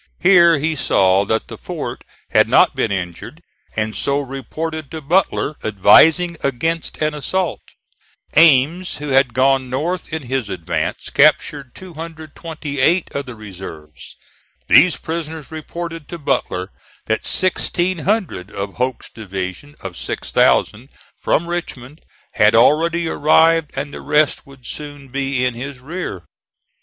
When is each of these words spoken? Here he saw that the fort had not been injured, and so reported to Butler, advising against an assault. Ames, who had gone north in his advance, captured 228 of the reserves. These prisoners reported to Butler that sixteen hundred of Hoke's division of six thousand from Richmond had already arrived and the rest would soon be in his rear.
Here 0.19 0.57
he 0.57 0.75
saw 0.75 1.25
that 1.25 1.47
the 1.47 1.59
fort 1.59 2.03
had 2.31 2.49
not 2.49 2.75
been 2.75 2.91
injured, 2.91 3.43
and 3.75 3.95
so 3.95 4.19
reported 4.19 4.89
to 4.89 4.99
Butler, 4.99 5.57
advising 5.63 6.37
against 6.41 6.97
an 6.97 7.13
assault. 7.13 7.61
Ames, 8.35 8.97
who 8.97 9.09
had 9.09 9.35
gone 9.35 9.69
north 9.69 10.11
in 10.11 10.23
his 10.23 10.49
advance, 10.49 11.11
captured 11.11 11.75
228 11.75 13.11
of 13.11 13.27
the 13.27 13.35
reserves. 13.35 14.15
These 14.67 14.97
prisoners 14.97 15.51
reported 15.51 16.07
to 16.09 16.17
Butler 16.17 16.71
that 17.05 17.23
sixteen 17.23 17.99
hundred 17.99 18.49
of 18.49 18.77
Hoke's 18.77 19.11
division 19.11 19.75
of 19.81 19.95
six 19.95 20.31
thousand 20.31 20.89
from 21.19 21.45
Richmond 21.47 22.01
had 22.31 22.55
already 22.55 23.07
arrived 23.07 23.69
and 23.75 23.93
the 23.93 24.01
rest 24.01 24.47
would 24.47 24.65
soon 24.65 25.09
be 25.09 25.45
in 25.45 25.53
his 25.53 25.77
rear. 25.77 26.23